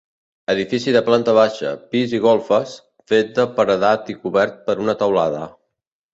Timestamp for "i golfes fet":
2.19-3.31